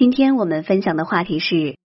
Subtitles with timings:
[0.00, 1.76] 今天我们分享的话题是：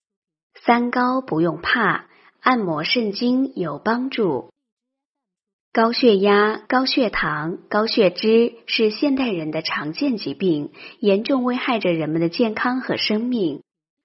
[0.64, 2.06] 三高不用怕，
[2.40, 4.52] 按摩肾经有帮助。
[5.74, 13.64] 高血压、高血糖、高血脂是现代人的常见疾病，严重危害着人们的健康和生命。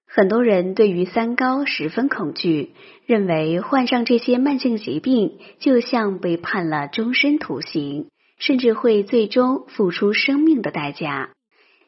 [0.08, 2.74] 很多人对于三高十分恐惧，
[3.06, 8.08] 认为患上这些慢性疾病就像被判了终身徒刑，
[8.40, 11.30] 甚至会最终付出生命的代价。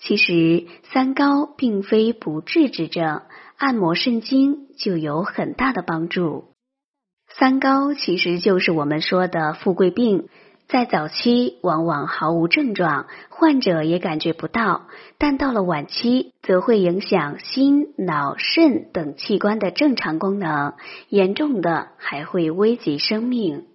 [0.04, 3.22] 其实，三高并非不治之症，
[3.56, 6.46] 按摩肾经就有很大的帮助。
[7.38, 10.28] 三高其实就是我们说的富贵病，
[10.66, 14.88] 在早期往往毫无症状，患者也感觉不到，
[15.18, 20.74] 但到了晚期，则会影响心、脑、肾等器官的正常功能，
[21.08, 23.66] 严重的还会危及生命。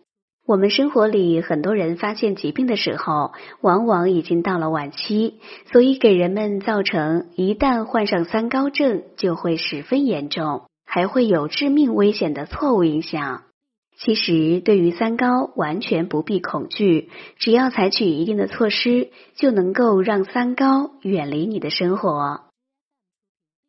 [0.48, 5.42] 我们生活里很多人发现疾病的时候，往往已经到了晚期，
[5.74, 13.44] 所以给人们造成一旦患上三高症就会十分严重，还会有致命危险的错误影响。
[13.98, 22.40] 其实，对于三高完全不必恐惧，只要采取一定的措施，就能够让三高远离你的生活。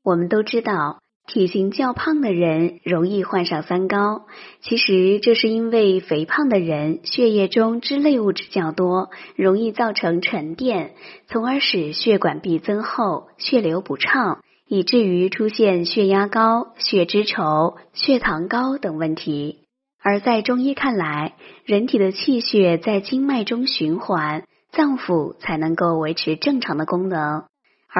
[0.05, 1.01] 我们都知道。
[1.29, 4.25] 体型较胖的人容易患上三高，
[4.63, 10.95] 其实这是因为肥胖的人血液中脂类物质较多，容易造成沉淀，
[11.27, 19.59] 从而使血管壁增厚、血流不畅，以至于出现血压高、血脂稠、血糖高等问题。
[20.03, 21.35] 而在中医看来，
[21.67, 27.45] 人体的气血在经脉中循环，脏腑才能够维持正常的功能。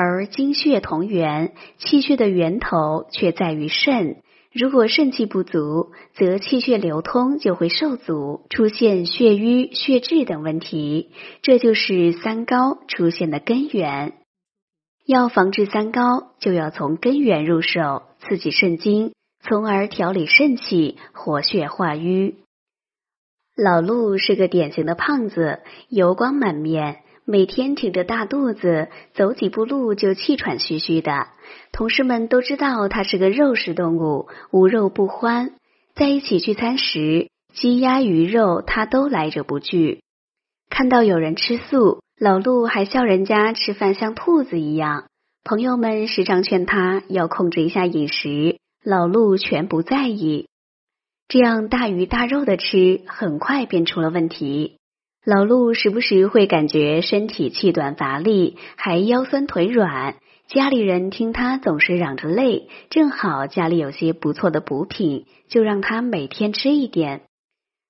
[0.01, 4.23] 而精血同源，气血的源头却在于肾。
[4.53, 11.11] 如果肾气不足，则气血流通就会受阻，出现血瘀、血滞等问题。
[11.43, 14.13] 这就是三高出现的根源。
[15.05, 19.13] 要防治三高，就要从根源入手，刺激肾经，
[19.43, 22.37] 从而调理肾气，活血化瘀。
[23.57, 25.59] 老陆是个典型的胖子，
[25.89, 27.01] 油光满面。
[27.31, 31.27] 每天挺着大肚子，走几步路就气喘吁吁的。
[31.73, 35.51] 同事们都知道他是个肉食动物，无肉不欢。
[35.95, 40.01] 在一起聚餐时，鸡鸭鱼肉他都来者不拒。
[40.71, 45.05] 看到有人吃素，老陆还笑人家吃饭像兔子一样。
[45.45, 50.49] 朋友们时常劝他要控制一下饮食，老陆全不在意。
[51.29, 54.78] 这样大鱼大肉的吃，很快便出了问题。
[55.29, 60.17] 老陆时不时会感觉身体气短乏力，还腰酸腿软。
[60.47, 67.25] 家里人听他总是嚷着累，正好家里有些不错的补品，就让他每天吃一点。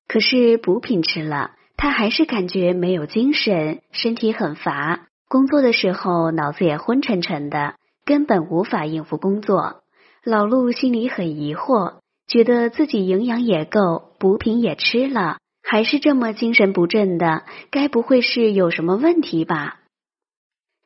[0.08, 5.06] 可是补品吃了，他还是感觉没有精神，身体很乏。
[5.28, 9.82] 工作的时候脑子也昏沉沉的，根本无法应付工作。
[10.24, 15.36] 老陆心里很疑惑，觉得自己营养也够，补品也吃了。
[15.70, 19.80] 还是这么精神不振的，该不会是有什么问题吧？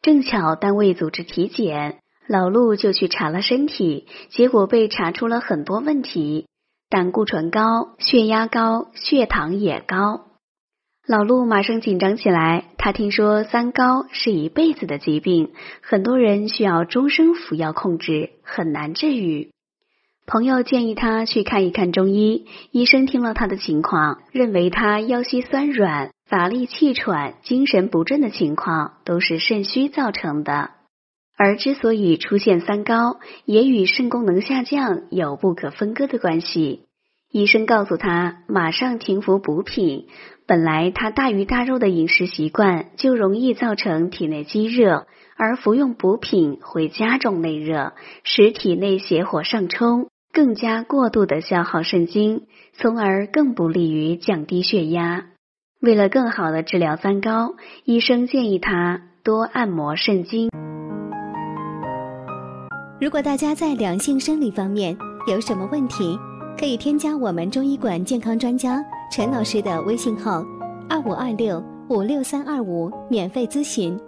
[0.00, 6.48] 正巧单位组织体检，老陆就去查了身体，结果被查出了很多问题：
[6.90, 10.26] 胆固醇高、血压高、血糖也高。
[11.06, 19.52] 老陆马上紧张起来，他听说三高是一辈子的疾病，很多人需要终生服药控制，很难治愈。
[20.24, 30.70] 朋友建议他去看一看中医，医生听了他的情况，认为他腰膝酸软、乏力气喘、精神不振的情况都是肾虚造成的。
[31.36, 36.84] 而之所以出现三高，也与肾功能下降有不可分割的关系。
[37.30, 40.06] 医生告诉他，马上停服补品。
[40.46, 45.06] 本来他大鱼大肉的饮食习惯就容易造成体内积热，
[45.36, 50.08] 而服用补品会加重内热，使体内邪火上冲。
[50.32, 55.26] 更加过度的消耗肾精，从而更不利于降低血压。
[55.82, 57.54] 为了更好的治疗三高，
[57.84, 60.48] 医生建议他多按摩肾经。
[62.98, 64.96] 如果大家在良性生理方面
[65.28, 66.18] 有什么问题，
[66.58, 70.42] 可以添加我们中医馆健康专家陈老师的微信号：
[70.88, 74.00] 二五二六五六三二五，免费咨询。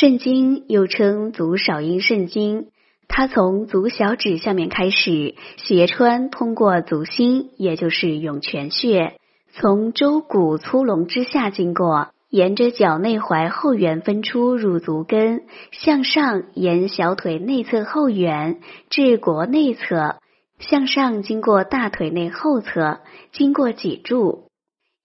[0.00, 2.68] 肾经又称足少阴肾经，
[3.08, 9.14] 它从足小指下面开始，斜穿通过足心，也就是涌泉穴，
[9.50, 15.42] 从周骨粗隆之下经过，沿着脚内踝后缘分出入足跟，
[15.72, 18.60] 向上沿小腿内侧后缘
[18.90, 20.20] 至腘内侧，
[20.60, 23.00] 向上经过大腿内后侧，
[23.32, 24.44] 经过脊柱，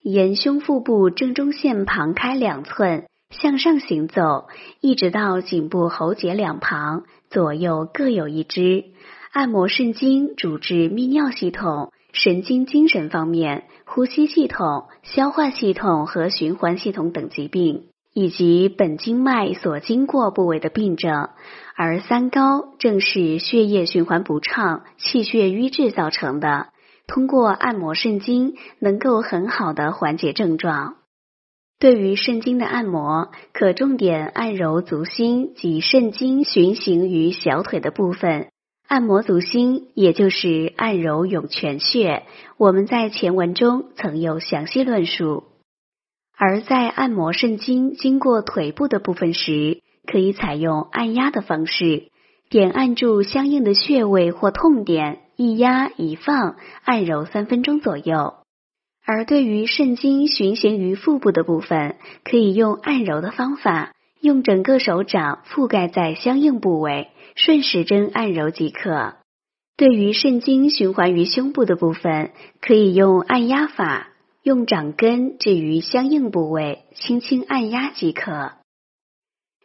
[0.03, 3.05] 沿胸腹部正中线旁开两寸。
[3.33, 4.47] 向上行走，
[4.79, 8.85] 一直到颈部喉结两旁，左右各有一支。
[9.31, 21.29] 按摩肾经，主治泌尿系统、神经精神方面、呼吸系统、消化系统和循环系统等疾病，以及本经脉所经过部位的病症。
[21.75, 26.67] 而三高正是血液循环不畅、气血瘀滞造成的。
[27.07, 30.95] 通过按摩肾经，能够很好的缓解症状。
[31.79, 38.47] 对于肾经的按摩，可重点按揉足心及肾经循行于小腿的部分。
[38.87, 42.23] 按摩足心，也就是按揉涌泉穴。
[42.57, 45.45] 我们在前文中曾有详细论述。
[46.37, 52.09] 而在按摩肾经经过腿部的部分时，可以采用按压的方式，
[52.49, 55.19] 点按住相应的穴位或痛点。
[55.35, 58.35] 一压一放，按揉三分钟左右。
[59.05, 69.15] 而对于肾经循行于腹部的部分，可以用按揉的方法，用整个手掌覆盖在相应部位，顺时针按揉即可。
[69.75, 74.09] 对于肾经循环于胸部的部分，可以用按压法，
[74.41, 78.51] 用掌根置于相应部位，轻轻按压即可。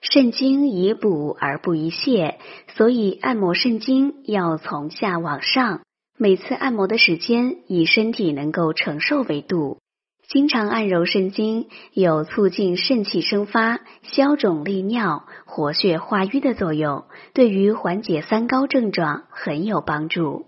[0.00, 2.38] 肾经以补而不宜泄，
[2.74, 5.82] 所以按摩肾经要从下往上。
[6.20, 9.78] 每次按摩的时间以身体能够承受为度。
[10.26, 20.46] 经常按揉肾经，有促进肾气生发、消肿利尿、活血化瘀的作用，对于缓解三高症状很有帮助。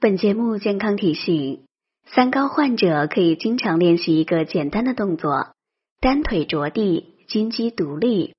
[0.00, 1.64] 本节目健康提醒：
[2.06, 5.54] 三高患者可以经常练习一个简单的动作——
[6.00, 7.14] 单腿着地。
[7.28, 8.34] 金鸡独立，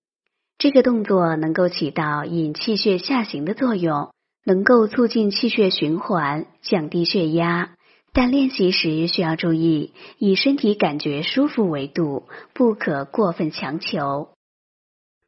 [0.58, 4.12] 这个动作能够起到引气血下行的作用，
[4.46, 7.76] 能够促进气血循环，降低血压。
[8.14, 14.30] 但练习时需要注意，以身体感觉舒服为度，不可过分强求。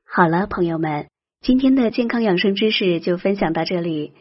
[0.06, 1.07] 好了，朋友们，
[1.42, 4.12] 今天的健康养生知识就分享到这里。